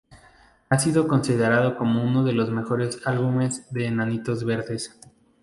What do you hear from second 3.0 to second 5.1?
álbumes de Enanitos Verdes.